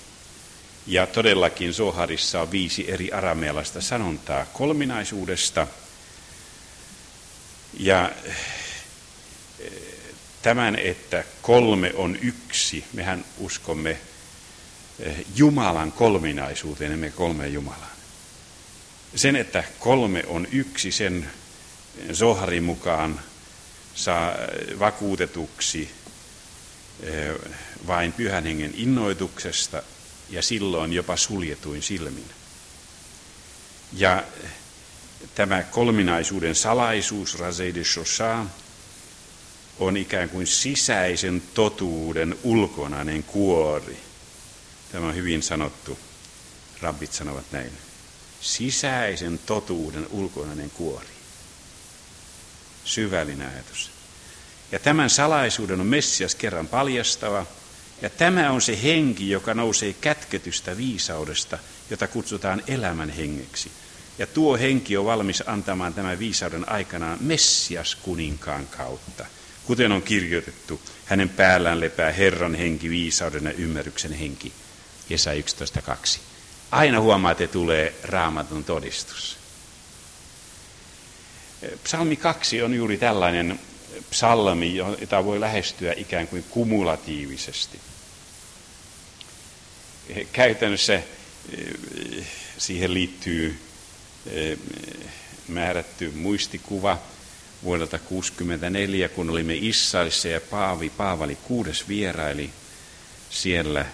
[0.87, 5.67] Ja todellakin Soharissa on viisi eri aramealaista sanontaa kolminaisuudesta.
[7.79, 9.73] Ja eh,
[10.43, 13.91] tämän, että kolme on yksi, mehän uskomme
[14.99, 17.90] eh, Jumalan kolminaisuuteen, emme kolme Jumalaan.
[19.17, 21.31] Sen, että kolme on yksi, sen
[22.13, 23.21] Zoharin mukaan
[23.95, 24.33] saa
[24.79, 25.91] vakuutetuksi
[27.03, 27.35] eh,
[27.87, 29.83] vain pyhän hengen innoituksesta
[30.31, 32.31] ja silloin jopa suljetuin silmin.
[33.93, 34.25] Ja
[35.35, 38.47] tämä kolminaisuuden salaisuus, Raseide Shosa,
[39.79, 43.97] on ikään kuin sisäisen totuuden ulkonainen kuori.
[44.93, 45.99] Tämä on hyvin sanottu.
[46.83, 47.90] Rabbit sanovat näin.
[48.41, 51.07] Sisäisen totuuden ulkonainen kuori.
[52.85, 53.91] Syvällinen ajatus.
[54.73, 57.47] Ja tämän salaisuuden on Messias kerran paljastava.
[58.03, 61.59] Ja tämä on se henki, joka nousee kätketystä viisaudesta,
[61.91, 63.71] jota kutsutaan elämän hengeksi.
[64.19, 69.27] Ja tuo henki on valmis antamaan tämän viisauden aikanaan Messias kuninkaan kautta.
[69.65, 74.53] Kuten on kirjoitettu, hänen päällään lepää Herran henki, viisauden ja ymmärryksen henki.
[75.11, 76.30] Jesä 11.2.
[76.71, 79.37] Aina huomaatte, tulee raamatun todistus.
[81.85, 83.61] Psalmi 2 on juuri tällainen
[84.11, 87.81] psalmi, jota voi lähestyä ikään kuin kumulatiivisesti.
[90.33, 91.05] Käytännössä eh,
[92.59, 93.61] siihen liittyy
[94.27, 94.59] eh,
[95.49, 96.99] määrätty muistikuva
[97.65, 102.51] vuodelta 1964, kun olimme Israelissa ja Paavi Paavali kuudes vieraili
[103.31, 103.85] siellä,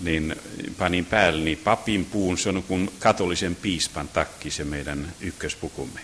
[0.00, 0.36] niin
[0.78, 6.00] panin päälle niin papin puun, se on kuin katolisen piispan takki se meidän ykköspukumme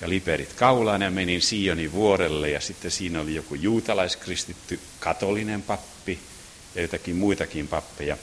[0.00, 6.18] ja liperit kaulaan ja menin Sionin vuorelle ja sitten siinä oli joku juutalaiskristitty katolinen pappi
[6.74, 8.16] ja jotakin muitakin pappeja.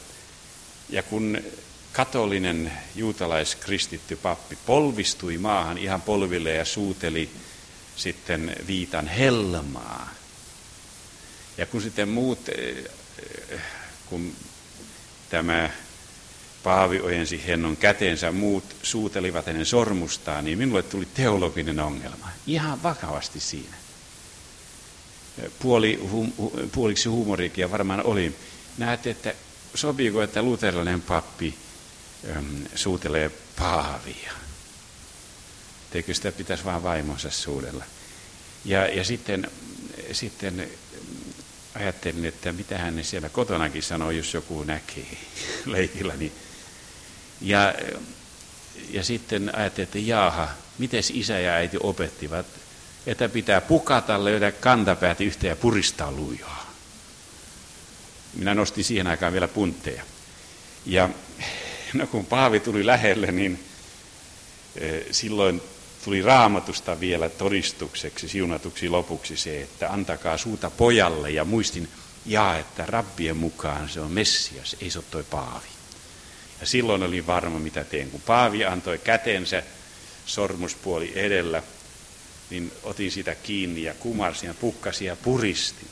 [0.90, 1.38] Ja kun
[1.94, 7.30] katolinen juutalaiskristitty pappi polvistui maahan ihan polville ja suuteli
[7.96, 10.10] sitten viitan helmaa.
[11.58, 12.76] Ja kun sitten muut, eh,
[13.50, 13.62] eh,
[14.06, 14.36] kun
[15.30, 15.70] tämä
[16.64, 22.30] Paavi ojensi hennon käteensä, muut suutelivat hänen sormustaan, niin minulle tuli teologinen ongelma.
[22.48, 23.76] Ihan vakavasti siinä.
[25.60, 26.34] Puoli, hum,
[26.72, 28.36] puoliksi huumorikia varmaan oli.
[28.78, 29.34] Näette, että
[29.76, 31.56] sopiiko, että luterilainen pappi
[32.38, 32.46] äm,
[32.76, 34.32] suutelee paavia?
[35.92, 37.84] Teikö sitä pitäisi vain vaimonsa suudella?
[38.66, 39.52] Ja, ja sitten,
[40.12, 40.70] sitten
[41.76, 45.18] ajattelin, että mitä hän siellä kotonakin sanoo, jos joku näkee
[45.66, 46.32] leikillä, niin
[47.42, 47.74] ja,
[48.90, 52.46] ja sitten ajattelin, että jaaha, miten isä ja äiti opettivat,
[53.08, 56.76] että pitää pukata, löydä kantapäät yhteen ja puristaa lujaa.
[58.34, 60.04] Minä nostin siihen aikaan vielä puntteja.
[60.86, 61.10] Ja
[61.94, 63.64] no kun Paavi tuli lähelle, niin
[64.76, 65.62] e, silloin
[66.06, 71.90] tuli raamatusta vielä todistukseksi, siunatuksi lopuksi se, että antakaa suuta pojalle ja muistin,
[72.26, 75.68] ja että rabbien mukaan se on Messias, ei se toi Paavi.
[76.60, 78.10] Ja silloin oli varma, mitä teen.
[78.10, 79.64] Kun Paavi antoi kätensä
[80.26, 81.64] sormuspuoli edellä,
[82.50, 85.90] niin otin sitä kiinni ja kumarsin ja pukkasin ja puristin.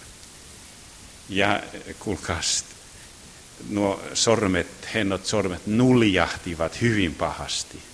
[1.30, 1.64] Ja
[2.00, 2.66] kuulkaas,
[3.70, 7.93] nuo sormet, hennot sormet nuljahtivat hyvin pahasti.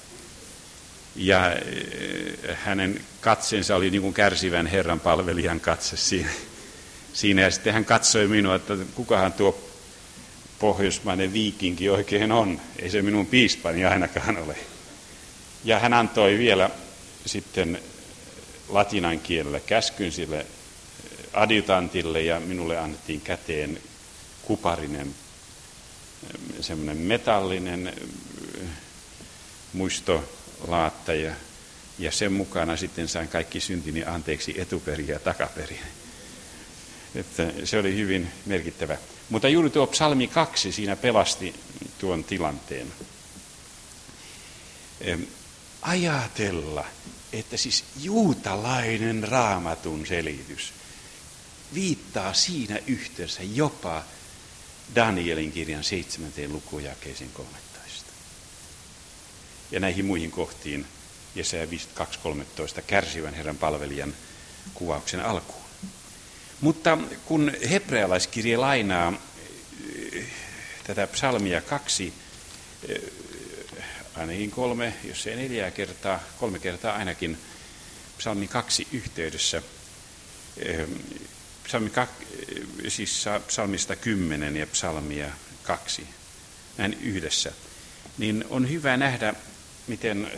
[1.16, 6.30] Ja eh, hänen katseensa oli niin kuin kärsivän Herran palvelijan katse siinä.
[7.14, 7.42] siinä.
[7.42, 9.70] Ja sitten hän katsoi minua, että kukahan tuo
[10.60, 12.62] pohjoismainen viikinki oikein on.
[12.80, 14.56] Ei se minun piispani ainakaan ole.
[15.64, 16.70] Ja hän antoi vielä
[17.26, 17.80] sitten
[18.70, 20.46] latinan kielellä käskyn sille
[21.34, 23.80] adjutantille ja minulle annettiin käteen
[24.42, 25.16] kuparinen
[26.62, 27.94] semmoinen metallinen
[29.74, 30.39] muistolaatta
[31.24, 31.34] ja,
[32.00, 35.80] ja sen mukana sitten sain kaikki syntini anteeksi etuperin ja takaperin.
[37.16, 38.98] Että se oli hyvin merkittävä.
[39.30, 41.56] Mutta juuri tuo psalmi kaksi siinä pelasti
[42.00, 42.94] tuon tilanteen.
[45.82, 46.86] Ajatella,
[47.34, 50.74] että siis juutalainen raamatun selitys
[51.74, 54.04] viittaa siinä yhteydessä jopa
[54.96, 56.32] Danielin kirjan 7.
[56.48, 57.69] lukuun jakeeseen 13.
[59.72, 60.86] Ja näihin muihin kohtiin
[61.36, 64.14] Jesaja 52.13 kärsivän Herran palvelijan
[64.74, 65.64] kuvauksen alkuun.
[66.62, 69.14] Mutta kun hebrealaiskirje lainaa
[70.14, 70.26] eh,
[70.84, 72.14] tätä psalmia kaksi,
[74.16, 77.38] ainakin kolme, jos ei neljää kertaa, kolme kertaa ainakin
[78.18, 79.62] psalmi kaksi yhteydessä.
[81.64, 82.10] Psalmi kak,
[82.88, 85.32] siis psalmista kymmenen ja psalmia
[85.64, 86.08] kaksi,
[86.78, 87.52] näin yhdessä.
[88.18, 89.34] Niin on hyvä nähdä,
[89.90, 90.32] miten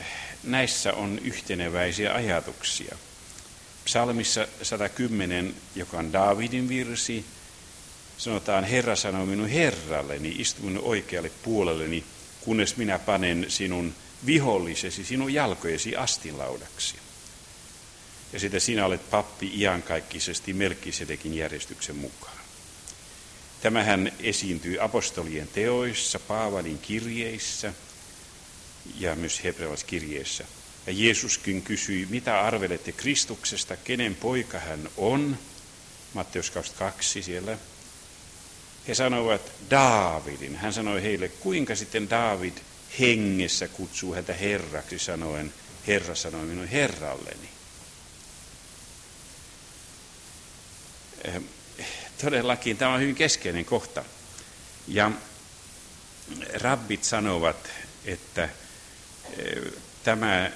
[0.44, 2.98] näissä on yhteneväisiä ajatuksia.
[3.86, 7.26] Psalmissa 110, joka on Daavidin virsi,
[8.18, 12.04] sanotaan, Herra sanoo minun Herralleni, istu minun oikealle puolelleni,
[12.42, 13.96] kunnes minä panen sinun
[14.26, 16.96] vihollisesi, sinun jalkojesi astinlaudaksi.
[18.34, 22.38] Ja sitten sinä olet pappi iankaikkisesti Melkisedekin järjestyksen mukaan.
[23.62, 27.74] Tämähän esiintyy apostolien teoissa, Paavalin kirjeissä
[29.00, 30.46] ja myös hebrealaiskirjeessä.
[30.88, 35.38] Ja Jeesuskin kysyi, mitä arvelette Kristuksesta, kenen poika hän on?
[36.14, 37.58] Matteus 22 siellä.
[38.88, 40.56] He sanoivat Daavidin.
[40.56, 42.54] Hän sanoi heille, kuinka sitten Daavid
[43.00, 45.54] hengessä kutsuu häntä herraksi sanoen,
[45.88, 47.50] Herra sanoi minun herralleni.
[51.24, 51.44] Ehm,
[52.22, 54.04] todellakin tämä on hyvin keskeinen kohta.
[54.88, 55.12] Ja
[56.54, 57.70] rabbit sanovat,
[58.06, 58.50] että
[60.04, 60.52] tämä,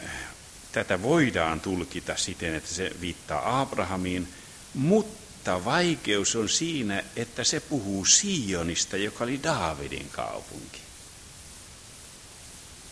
[0.72, 4.28] tätä voidaan tulkita siten, että se viittaa Abrahamiin,
[4.74, 10.80] mutta vaikeus on siinä, että se puhuu Sionista, joka oli Daavidin kaupunki.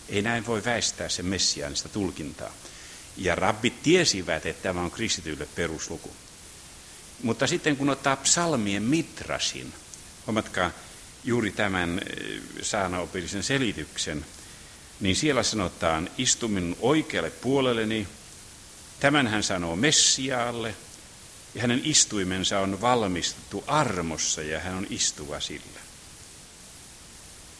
[0.08, 2.52] Ei näin voi väistää se messiaanista tulkintaa.
[3.16, 6.10] Ja rabbit tiesivät, että tämä on kristityille perusluku.
[7.22, 9.72] Mutta sitten kun ottaa psalmien mitrasin,
[10.26, 10.70] huomatkaa
[11.24, 14.26] juuri tämän eh, saanaopillisen selityksen,
[15.00, 18.08] niin siellä sanotaan, istu minun oikealle puolelleni,
[19.00, 20.74] tämän hän sanoo Messiaalle,
[21.54, 25.80] ja hänen istuimensa on valmistettu armossa ja hän on istuva sillä.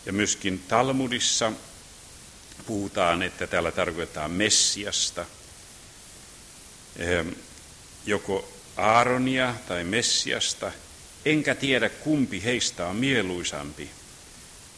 [0.07, 1.53] Ja myöskin Talmudissa
[2.67, 5.25] puhutaan, että täällä tarkoitetaan Messiasta,
[6.97, 7.29] ehm,
[8.07, 10.73] joko Aaronia tai Messiasta,
[11.25, 13.91] enkä tiedä kumpi heistä on mieluisampi.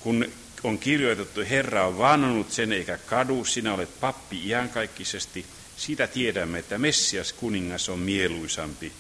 [0.01, 0.33] Kun
[0.65, 5.47] on kirjoitettu, Herra on vannonut sen eikä kadu, sinä olet pappi iankaikkisesti,
[5.77, 8.93] sitä tiedämme, että Messias kuningas on mieluisampi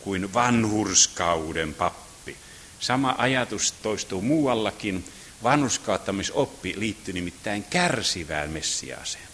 [0.00, 2.36] kuin vanhurskauden pappi.
[2.80, 5.04] Sama ajatus toistuu muuallakin.
[5.42, 9.28] Vanhuskauttamisoppi liittyy nimittäin kärsivään Messiaaseen.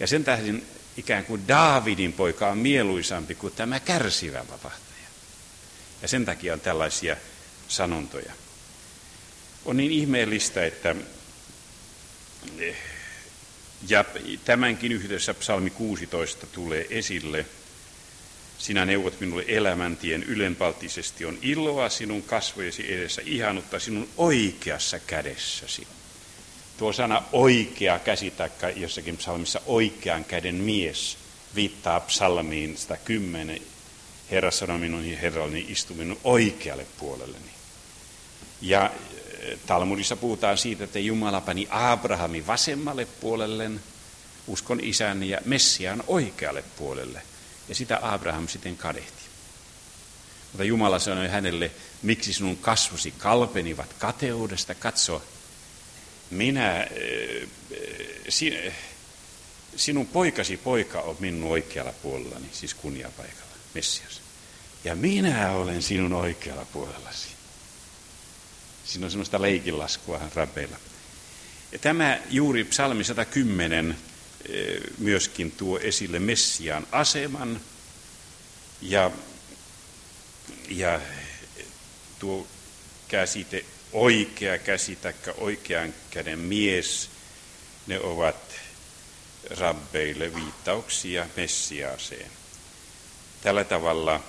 [0.00, 0.62] Ja sen tähden
[0.96, 5.08] ikään kuin Daavidin poika on mieluisampi kuin tämä kärsivä vapahtaja.
[6.02, 7.16] Ja sen takia on tällaisia
[7.68, 8.32] sanontoja.
[9.66, 10.96] On niin ihmeellistä, että
[13.88, 14.04] ja
[14.44, 17.46] tämänkin yhteydessä psalmi 16 tulee esille.
[18.58, 25.86] Sinä neuvot minulle elämäntien ylenpalttisesti on iloa sinun kasvojesi edessä, ihanutta sinun oikeassa kädessäsi.
[26.78, 31.18] Tuo sana oikea käsi, tai jossakin psalmissa oikean käden mies,
[31.54, 33.62] viittaa psalmiin 110.
[34.30, 37.50] Herra sanoi minun herralleni, istu minun oikealle puolelleni.
[38.60, 38.90] Ja
[39.66, 43.70] Talmudissa puhutaan siitä, että Jumala pani Abrahamin vasemmalle puolelle,
[44.46, 47.22] uskon isän ja Messiaan oikealle puolelle.
[47.68, 49.22] Ja sitä Abraham sitten kadehti.
[50.52, 51.70] Mutta Jumala sanoi hänelle,
[52.02, 55.22] miksi sinun kasvosi kalpenivat kateudesta, katso,
[56.30, 56.86] minä,
[59.76, 64.20] sinun poikasi poika on minun oikealla puolellani, siis kunniapaikalla, Messias.
[64.84, 67.35] Ja minä olen sinun oikealla puolellasi.
[68.86, 70.76] Siinä on semmoista leikinlaskua rabbeilla.
[71.72, 73.96] Ja tämä juuri psalmi 110
[74.98, 77.60] myöskin tuo esille Messiaan aseman
[78.82, 79.10] ja,
[80.68, 81.00] ja
[82.18, 82.46] tuo
[83.08, 87.10] käsite oikea käsi tai oikean käden mies,
[87.86, 88.54] ne ovat
[89.50, 92.30] rabbeille viittauksia Messiaaseen.
[93.42, 94.20] Tällä tavalla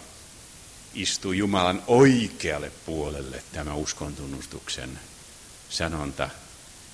[0.93, 4.99] istuu Jumalan oikealle puolelle tämä uskontunnustuksen
[5.69, 6.29] sanonta,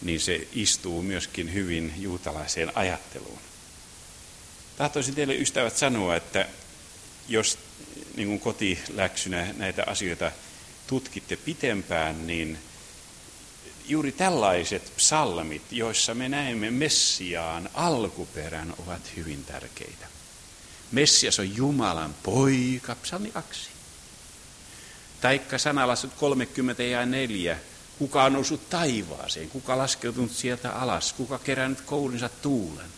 [0.02, 3.40] niin se istuu myöskin hyvin juutalaiseen ajatteluun.
[4.78, 6.48] Tahtoisin teille ystävät sanoa, että
[7.28, 7.60] jos
[8.16, 10.32] niin kuin kotiläksynä näitä asioita
[10.88, 12.58] tutkitte pitempään, niin
[13.88, 20.08] juuri tällaiset psalmit, joissa me näemme Messiaan alkuperän, ovat hyvin tärkeitä.
[20.92, 23.73] Messias on Jumalan poika, psalmi 2.
[25.24, 27.58] Taikka sanalassut 30 ja 4.
[28.00, 29.50] Kuka on noussut taivaaseen?
[29.50, 31.14] Kuka laskeutunut sieltä alas?
[31.14, 32.90] Kuka kerännyt koulinsa tuulen?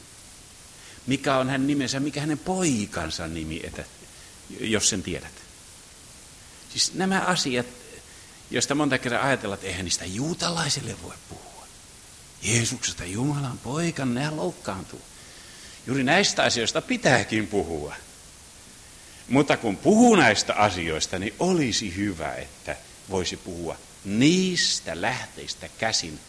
[1.07, 1.99] Mikä on hän nimensä?
[1.99, 3.83] Mikä hänen poikansa nimi, että,
[4.59, 5.33] jos sen tiedät?
[6.69, 7.65] Siis nämä asiat
[8.51, 11.67] josta monta kertaa ajatellaan, että eihän niistä juutalaisille voi puhua.
[12.41, 15.01] Jeesuksesta Jumalan poikan, nehän loukkaantuu.
[15.87, 17.95] Juuri näistä asioista pitääkin puhua.
[19.29, 22.75] Mutta kun puhuu näistä asioista, niin olisi hyvä, että
[23.09, 26.19] voisi puhua niistä lähteistä käsin,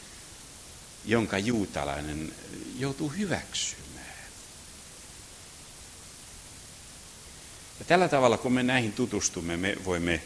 [1.04, 2.32] jonka juutalainen
[2.78, 3.86] joutuu hyväksymään.
[7.78, 10.22] Ja tällä tavalla, kun me näihin tutustumme, me voimme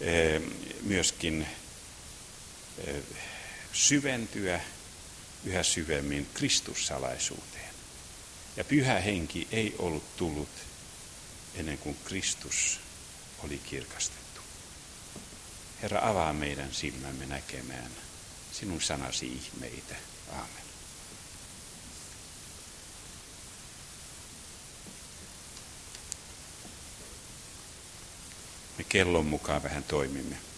[0.00, 0.42] eh,
[0.82, 1.46] myöskin
[2.86, 3.02] eh,
[3.72, 4.60] syventyä
[5.44, 7.70] yhä syvemmin Kristussalaisuuteen.
[8.56, 10.48] Ja pyhä henki ei ollut tullut
[11.54, 12.80] ennen kuin Kristus
[13.44, 14.40] oli kirkastettu.
[15.82, 17.90] Herra, avaa meidän silmämme näkemään
[18.52, 19.94] sinun sanasi ihmeitä.
[20.32, 20.70] Aamen.
[28.78, 30.49] Me kellon mukaan vähän toimimme.